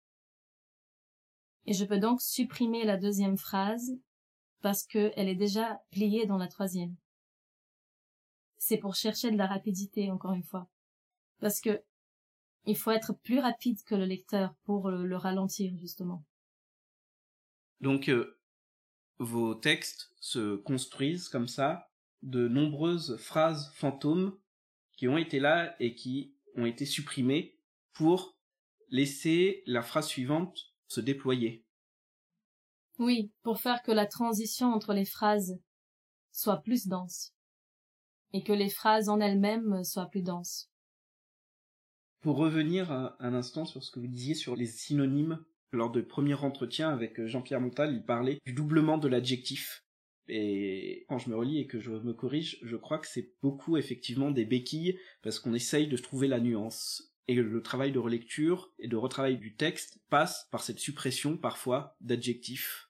[1.67, 3.99] Et je peux donc supprimer la deuxième phrase
[4.61, 6.95] parce qu'elle est déjà pliée dans la troisième.
[8.59, 10.69] C'est pour chercher de la rapidité, encore une fois.
[11.39, 11.83] Parce que
[12.67, 16.23] il faut être plus rapide que le lecteur pour le, ralentir, justement.
[17.81, 18.39] Donc, euh,
[19.19, 21.90] vos textes se construisent comme ça
[22.23, 24.37] de nombreuses phrases fantômes
[24.97, 27.59] qui ont été là et qui ont été supprimées
[27.93, 28.37] pour
[28.89, 31.65] laisser la phrase suivante se déployer.
[32.99, 35.59] Oui, pour faire que la transition entre les phrases
[36.33, 37.33] soit plus dense
[38.33, 40.71] et que les phrases en elles-mêmes soient plus denses.
[42.21, 46.35] Pour revenir un instant sur ce que vous disiez sur les synonymes, lors de premier
[46.35, 49.85] entretien avec Jean-Pierre Montal, il parlait du doublement de l'adjectif.
[50.33, 53.77] Et quand je me relis et que je me corrige, je crois que c'est beaucoup
[53.77, 57.13] effectivement des béquilles parce qu'on essaye de trouver la nuance.
[57.27, 61.97] Et le travail de relecture et de retravail du texte passe par cette suppression parfois
[62.01, 62.89] d'adjectifs.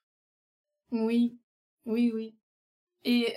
[0.91, 1.39] Oui,
[1.85, 2.35] oui, oui.
[3.03, 3.33] Et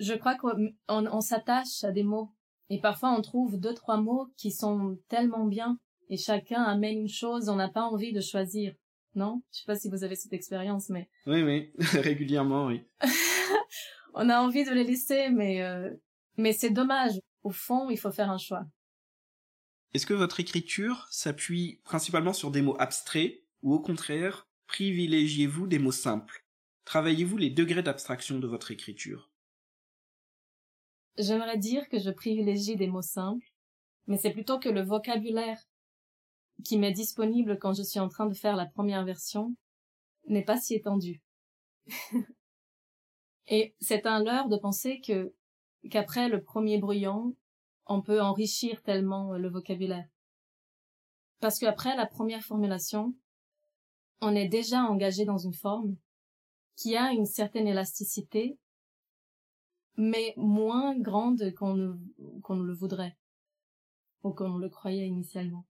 [0.00, 2.32] je crois qu'on on, s'attache à des mots.
[2.70, 5.78] Et parfois on trouve deux, trois mots qui sont tellement bien.
[6.08, 8.74] Et chacun amène une chose, on n'a pas envie de choisir.
[9.14, 9.42] Non?
[9.52, 11.08] Je sais pas si vous avez cette expérience, mais...
[11.26, 12.82] Oui, oui, régulièrement, oui.
[14.14, 15.90] on a envie de les laisser, mais, euh...
[16.36, 17.12] mais c'est dommage.
[17.42, 18.64] Au fond, il faut faire un choix.
[19.92, 25.80] Est-ce que votre écriture s'appuie principalement sur des mots abstraits, ou au contraire, privilégiez-vous des
[25.80, 26.44] mots simples?
[26.84, 29.30] Travaillez-vous les degrés d'abstraction de votre écriture?
[31.18, 33.46] J'aimerais dire que je privilégie des mots simples,
[34.06, 35.60] mais c'est plutôt que le vocabulaire
[36.64, 39.54] qui m'est disponible quand je suis en train de faire la première version
[40.26, 41.22] n'est pas si étendu.
[43.48, 45.34] Et c'est un leurre de penser que
[45.90, 47.34] qu'après le premier brouillon,
[47.86, 50.08] on peut enrichir tellement le vocabulaire.
[51.40, 53.14] Parce qu'après la première formulation,
[54.20, 55.96] on est déjà engagé dans une forme
[56.76, 58.58] qui a une certaine élasticité,
[59.96, 61.94] mais moins grande qu'on ne,
[62.42, 63.16] qu'on ne le voudrait,
[64.22, 65.66] ou qu'on le croyait initialement.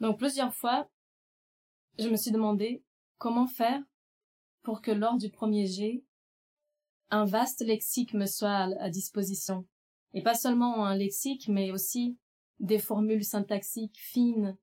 [0.00, 0.88] Donc plusieurs fois,
[1.98, 2.84] je me suis demandé
[3.18, 3.82] comment faire
[4.62, 6.04] pour que lors du premier jet,
[7.10, 9.66] un vaste lexique me soit à, disposition.
[10.14, 12.18] Et pas seulement un lexique, mais aussi
[12.60, 14.56] des formules syntaxiques fines,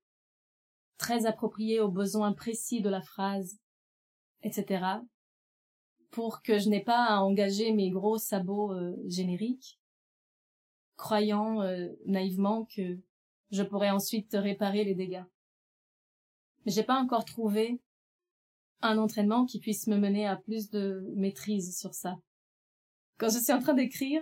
[0.97, 3.59] très appropriées aux besoins précis de la phrase,
[4.43, 4.85] etc.
[6.11, 9.79] Pour que je n'ai pas à engager mes gros sabots euh, génériques,
[10.95, 12.99] croyant euh, naïvement que
[13.55, 15.23] je pourrais ensuite réparer les dégâts.
[16.65, 17.81] Mais j'ai pas encore trouvé
[18.81, 22.17] un entraînement qui puisse me mener à plus de maîtrise sur ça.
[23.17, 24.21] Quand je suis en train d'écrire,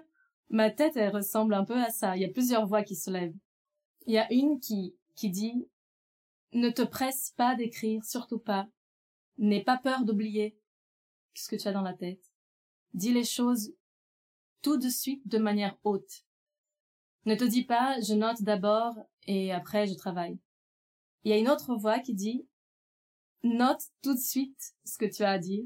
[0.49, 2.15] ma tête, elle ressemble un peu à ça.
[2.15, 3.35] Il y a plusieurs voix qui se lèvent.
[4.05, 5.67] Il y a une qui, qui dit,
[6.53, 8.67] ne te presse pas d'écrire, surtout pas.
[9.37, 10.55] N'aie pas peur d'oublier
[11.33, 12.23] ce que tu as dans la tête.
[12.93, 13.73] Dis les choses
[14.61, 16.23] tout de suite de manière haute.
[17.25, 18.93] Ne te dis pas, je note d'abord
[19.27, 20.37] et après je travaille.
[21.23, 22.45] Il y a une autre voix qui dit
[23.43, 25.65] Note tout de suite ce que tu as à dire.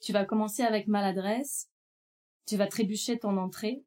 [0.00, 1.68] Tu vas commencer avec maladresse,
[2.46, 3.84] tu vas trébucher ton entrée,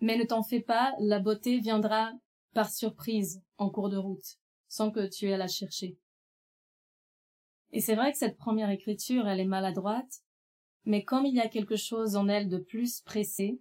[0.00, 2.12] mais ne t'en fais pas, la beauté viendra
[2.54, 5.98] par surprise en cours de route, sans que tu aies à la chercher.
[7.72, 10.22] Et c'est vrai que cette première écriture, elle est maladroite,
[10.84, 13.60] mais comme il y a quelque chose en elle de plus pressé,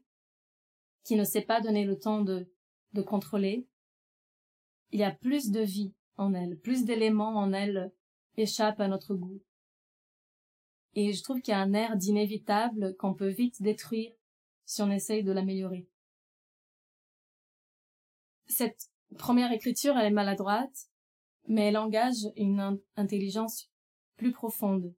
[1.06, 2.52] qui ne s'est pas donné le temps de,
[2.94, 3.68] de contrôler,
[4.92, 7.94] il y a plus de vie en elle, plus d'éléments en elle
[8.38, 9.42] échappent à notre goût.
[10.96, 14.12] Et je trouve qu'il y a un air d'inévitable qu'on peut vite détruire
[14.66, 15.88] si on essaye de l'améliorer.
[18.48, 20.90] Cette première écriture, elle est maladroite,
[21.48, 23.70] mais elle engage une intelligence
[24.16, 24.96] plus profonde,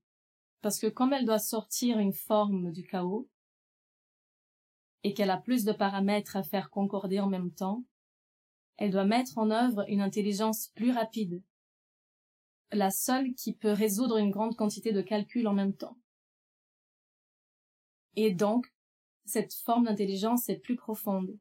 [0.61, 3.27] parce que comme elle doit sortir une forme du chaos,
[5.03, 7.83] et qu'elle a plus de paramètres à faire concorder en même temps,
[8.77, 11.41] elle doit mettre en œuvre une intelligence plus rapide,
[12.71, 15.97] la seule qui peut résoudre une grande quantité de calculs en même temps.
[18.15, 18.73] Et donc,
[19.25, 21.37] cette forme d'intelligence est plus profonde.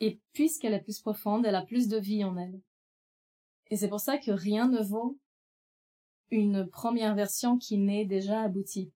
[0.00, 2.60] Et puisqu'elle est plus profonde, elle a plus de vie en elle.
[3.70, 5.18] Et c'est pour ça que rien ne vaut
[6.30, 8.92] une première version qui n'est déjà aboutie.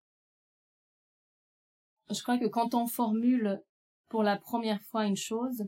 [2.11, 3.63] Je crois que quand on formule
[4.09, 5.67] pour la première fois une chose,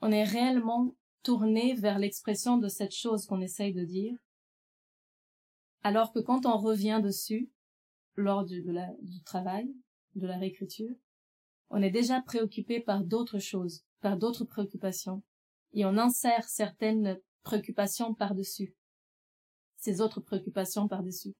[0.00, 4.16] on est réellement tourné vers l'expression de cette chose qu'on essaye de dire,
[5.82, 7.50] alors que quand on revient dessus,
[8.16, 8.64] lors du,
[9.02, 9.72] du travail,
[10.14, 10.94] de la réécriture,
[11.68, 15.22] on est déjà préoccupé par d'autres choses, par d'autres préoccupations,
[15.74, 18.74] et on insère certaines préoccupations par-dessus,
[19.76, 21.34] ces autres préoccupations par-dessus.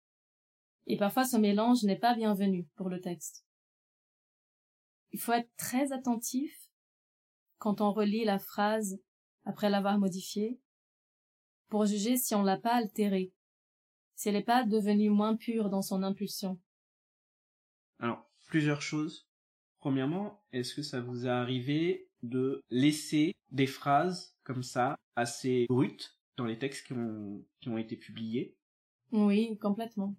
[0.87, 3.46] Et parfois ce mélange n'est pas bienvenu pour le texte.
[5.13, 6.71] Il faut être très attentif
[7.59, 9.01] quand on relit la phrase
[9.45, 10.61] après l'avoir modifiée,
[11.69, 13.33] pour juger si on l'a pas altérée,
[14.15, 16.61] si elle n'est pas devenue moins pure dans son impulsion.
[17.99, 19.29] Alors, plusieurs choses.
[19.79, 26.19] Premièrement, est-ce que ça vous est arrivé de laisser des phrases comme ça, assez brutes,
[26.37, 28.57] dans les textes qui ont, qui ont été publiés?
[29.13, 30.17] Oui, complètement.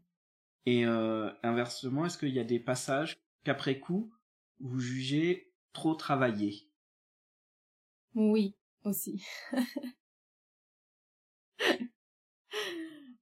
[0.66, 4.14] Et euh, inversement, est-ce qu'il y a des passages qu'après coup,
[4.60, 6.68] vous jugez trop travaillés
[8.16, 9.24] Oui, aussi.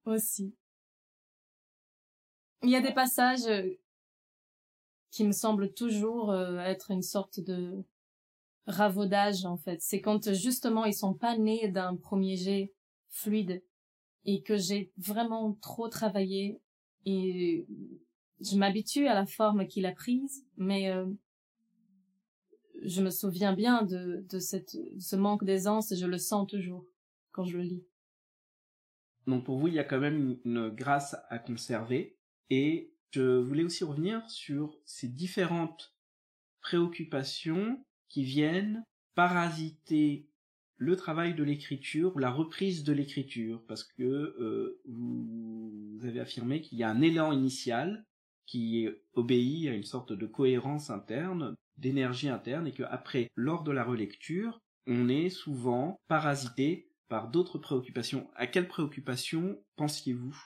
[0.04, 0.54] aussi.
[2.62, 3.68] Il y a des passages euh,
[5.10, 7.84] qui me semblent toujours euh, être une sorte de
[8.66, 9.80] ravaudage en fait.
[9.80, 12.72] C'est quand justement ils sont pas nés d'un premier jet
[13.10, 13.62] fluide
[14.24, 16.60] et que j'ai vraiment trop travaillé
[17.04, 17.66] et
[18.40, 21.06] je m'habitue à la forme qu'il a prise, mais euh,
[22.82, 26.86] je me souviens bien de, de cette, ce manque d'aisance et je le sens toujours
[27.32, 27.84] quand je le lis.
[29.26, 32.16] Donc pour vous, il y a quand même une grâce à conserver.
[32.50, 35.94] Et je voulais aussi revenir sur ces différentes
[36.60, 40.28] préoccupations qui viennent parasiter
[40.76, 46.60] le travail de l'écriture ou la reprise de l'écriture, parce que euh, vous avez affirmé
[46.60, 48.04] qu'il y a un élan initial
[48.44, 53.72] qui obéit à une sorte de cohérence interne, d'énergie interne, et que après, lors de
[53.72, 58.30] la relecture, on est souvent parasité par d'autres préoccupations.
[58.34, 60.36] À quelles préoccupations pensiez-vous?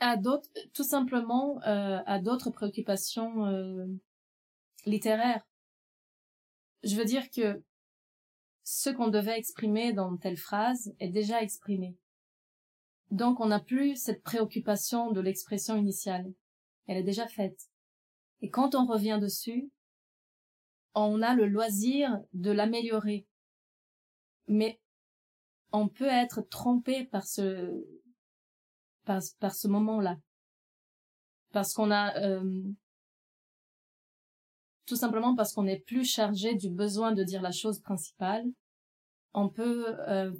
[0.00, 3.86] À d'autres, tout simplement euh, à d'autres préoccupations euh,
[4.86, 5.44] littéraires.
[6.84, 7.62] Je veux dire que
[8.62, 11.96] ce qu'on devait exprimer dans telle phrase est déjà exprimé.
[13.10, 16.32] Donc on n'a plus cette préoccupation de l'expression initiale.
[16.86, 17.67] Elle est déjà faite.
[18.40, 19.70] Et quand on revient dessus,
[20.94, 23.26] on a le loisir de l'améliorer.
[24.46, 24.80] Mais
[25.72, 27.84] on peut être trompé par ce
[29.04, 30.18] par, ce moment-là.
[31.52, 32.62] Parce qu'on a euh,
[34.84, 38.44] tout simplement parce qu'on est plus chargé du besoin de dire la chose principale,
[39.32, 40.32] on peut euh,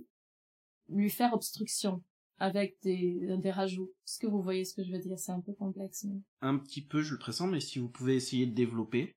[0.89, 2.03] lui faire obstruction
[2.39, 3.91] avec des, des rajouts.
[4.07, 5.19] Est-ce que vous voyez ce que je veux dire?
[5.19, 6.07] C'est un peu complexe.
[6.41, 9.13] Un petit peu, je le pressens, mais si vous pouvez essayer de développer.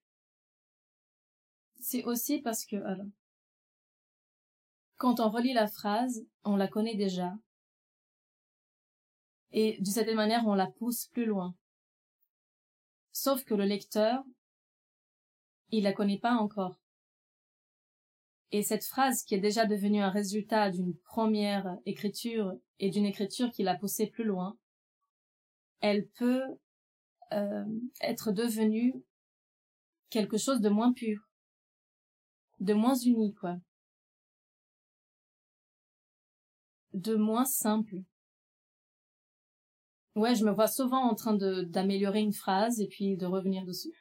[1.79, 3.05] C'est aussi parce que, alors,
[4.97, 7.33] quand on relit la phrase, on la connaît déjà.
[9.51, 11.55] Et d'une certaine manière, on la pousse plus loin.
[13.11, 14.23] Sauf que le lecteur,
[15.69, 16.80] il la connaît pas encore.
[18.51, 23.49] Et cette phrase qui est déjà devenue un résultat d'une première écriture et d'une écriture
[23.51, 24.57] qui l'a poussée plus loin,
[25.79, 26.43] elle peut
[27.31, 27.65] euh,
[28.01, 28.93] être devenue
[30.09, 31.29] quelque chose de moins pur,
[32.59, 33.57] de moins uni, quoi.
[36.93, 38.03] De moins simple.
[40.15, 43.93] Ouais, je me vois souvent en train d'améliorer une phrase et puis de revenir dessus.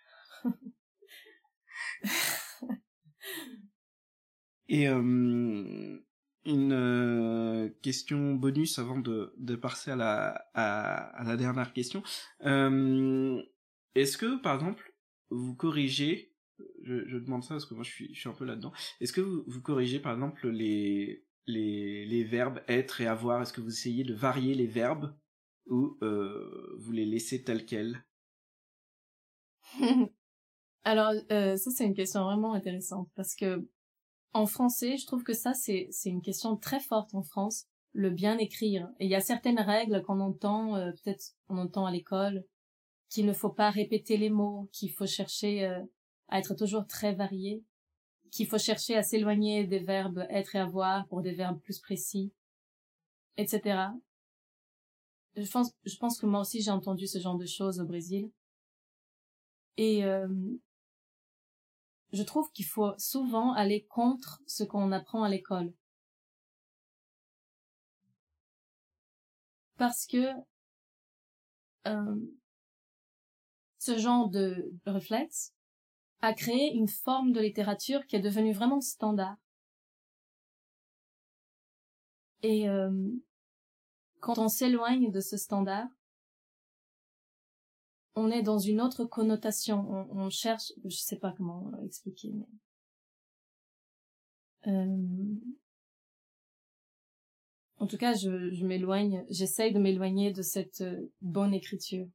[4.73, 6.01] Et une
[7.83, 12.05] question bonus avant de, de passer à la, à, la dernière question.
[12.41, 14.95] Est-ce que, par exemple,
[15.31, 16.37] vous corrigez,
[16.85, 19.21] je, demande ça parce que moi je suis, je suis un peu là-dedans, est-ce que
[19.21, 23.73] vous, vous corrigez, par exemple, les, les, les verbes être et avoir Est-ce que vous
[23.73, 25.13] essayez de varier les verbes
[25.67, 25.99] ou
[26.79, 28.05] vous les laissez tels quels?
[30.85, 33.69] Alors, ça, c'est une question vraiment intéressante parce que
[34.33, 38.11] en français, je trouve que ça, c'est, c'est une question très forte en France, le
[38.11, 38.89] bien écrire.
[39.01, 42.45] Et il y a certaines règles qu'on entend, euh, peut-être on entend à l'école,
[43.09, 45.83] qu'il ne faut pas répéter les mots, qu'il faut chercher euh,
[46.29, 47.65] à être toujours très varié,
[48.31, 52.33] qu'il faut chercher à s'éloigner des verbes être et avoir pour des verbes plus précis,
[53.37, 53.89] etc.
[55.37, 58.31] Je pense, je pense que moi aussi j'ai entendu ce genre de choses au Brésil.
[59.77, 60.29] Et euh,
[62.13, 65.73] je trouve qu'il faut souvent aller contre ce qu'on apprend à l'école.
[69.77, 70.33] Parce que
[71.87, 72.17] euh,
[73.79, 75.55] ce genre de réflexe
[76.21, 79.37] a créé une forme de littérature qui est devenue vraiment standard.
[82.43, 82.91] Et euh,
[84.21, 85.89] quand on s'éloigne de ce standard,
[88.15, 89.89] on est dans une autre connotation.
[90.11, 92.49] On, cherche, je sais pas comment expliquer, mais
[94.67, 95.37] euh...
[97.79, 99.25] en tout cas, je, je m'éloigne.
[99.31, 102.07] J'essaye de m'éloigner de cette euh, bonne écriture.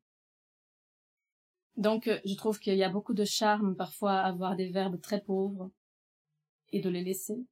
[1.78, 5.02] Donc, euh, je trouve qu'il y a beaucoup de charme parfois à avoir des verbes
[5.02, 5.72] très pauvres
[6.72, 7.46] et de les laisser.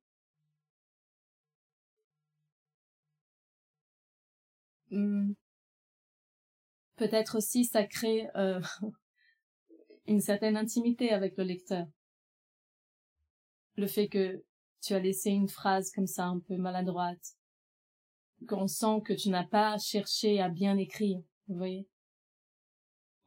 [4.92, 5.34] Hmm
[6.96, 8.62] peut-être aussi ça crée euh,
[10.08, 11.88] une certaine intimité avec le lecteur.
[13.76, 14.44] Le fait que
[14.82, 17.38] tu as laissé une phrase comme ça un peu maladroite,
[18.48, 21.88] qu'on sent que tu n'as pas cherché à bien écrire, Vous voyez?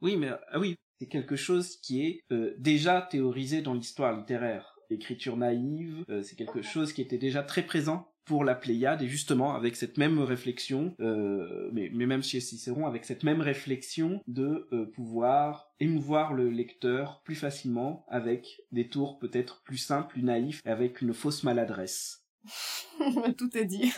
[0.01, 4.75] Oui, mais ah oui, c'est quelque chose qui est euh, déjà théorisé dans l'histoire littéraire.
[4.89, 9.07] L'écriture naïve, euh, c'est quelque chose qui était déjà très présent pour la Pléiade et
[9.07, 14.21] justement avec cette même réflexion, euh, mais, mais, même chez Cicéron, avec cette même réflexion
[14.27, 20.23] de euh, pouvoir émouvoir le lecteur plus facilement avec des tours peut-être plus simples, plus
[20.23, 22.25] naïfs, avec une fausse maladresse.
[23.37, 23.91] Tout est dit.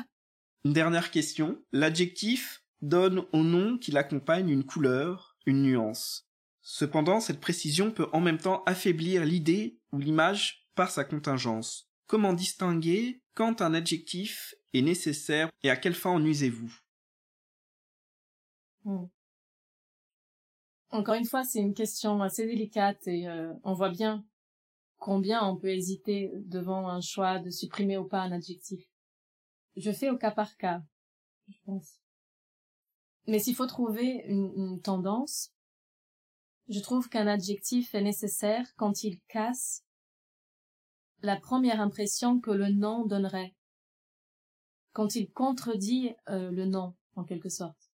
[0.64, 1.58] une dernière question.
[1.72, 6.28] L'adjectif donne au nom qui l'accompagne une couleur, une nuance.
[6.60, 11.91] Cependant, cette précision peut en même temps affaiblir l'idée ou l'image par sa contingence.
[12.12, 16.70] Comment distinguer quand un adjectif est nécessaire et à quelle fin en usez-vous?
[18.84, 19.06] Hmm.
[20.90, 24.26] Encore une fois, c'est une question assez délicate et euh, on voit bien
[24.98, 28.84] combien on peut hésiter devant un choix de supprimer ou pas un adjectif.
[29.76, 30.82] Je fais au cas par cas,
[31.48, 31.98] je pense.
[33.26, 35.50] Mais s'il faut trouver une tendance,
[36.68, 39.82] je trouve qu'un adjectif est nécessaire quand il casse
[41.22, 43.54] la première impression que le nom donnerait,
[44.92, 47.90] quand il contredit euh, le nom, en quelque sorte.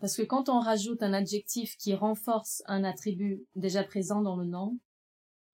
[0.00, 4.46] Parce que quand on rajoute un adjectif qui renforce un attribut déjà présent dans le
[4.46, 4.78] nom,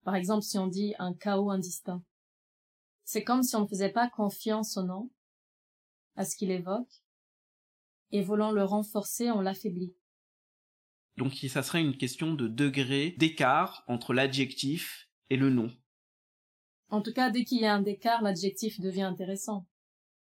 [0.05, 2.03] par exemple si on dit un chaos indistinct,
[3.05, 5.11] c'est comme si on ne faisait pas confiance au nom,
[6.17, 7.03] à ce qu'il évoque,
[8.11, 9.95] et voulant le renforcer, on l'affaiblit.
[11.17, 15.71] Donc ça serait une question de degré d'écart entre l'adjectif et le nom.
[16.95, 19.67] En tout cas, dès qu'il y a un écart, l'adjectif devient intéressant.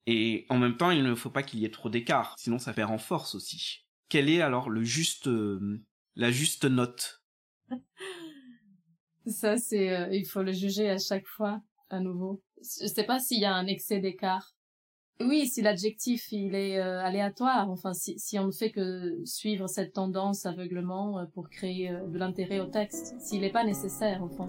[0.07, 2.73] Et en même temps, il ne faut pas qu'il y ait trop d'écart, sinon ça
[2.73, 3.85] perd en force aussi.
[4.09, 5.81] Quelle est alors le juste, euh,
[6.17, 7.23] la juste note?
[9.25, 12.41] Ça, c'est, euh, il faut le juger à chaque fois, à nouveau.
[12.61, 14.53] Je sais pas s'il y a un excès d'écart.
[15.21, 19.67] Oui, si l'adjectif il est euh, aléatoire, enfin si, si on ne fait que suivre
[19.67, 24.47] cette tendance aveuglement pour créer de l'intérêt au texte, s'il n'est pas nécessaire, enfin.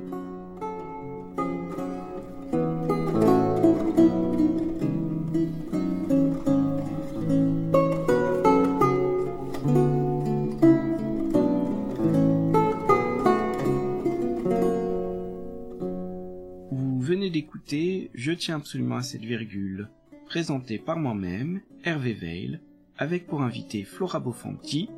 [17.72, 19.88] Je tiens absolument à cette virgule,
[20.26, 22.60] présenté par moi-même, Hervé Veil,
[22.98, 24.88] avec pour invité Flora Bofanti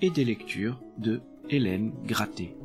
[0.00, 1.20] et des lectures de
[1.50, 2.56] Hélène Gratté.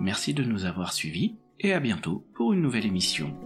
[0.00, 3.36] Merci de nous avoir suivis et à bientôt pour une nouvelle émission.